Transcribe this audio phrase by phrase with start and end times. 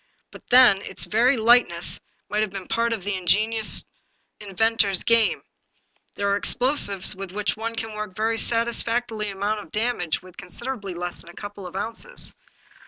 [0.31, 3.85] But then its very lightness might have been part of the in genious
[4.39, 5.43] inventor's little game.
[6.15, 10.37] There are explosives with which one can work a very satisfactory amount of damage with
[10.37, 12.33] considerably less than a couple of ounces.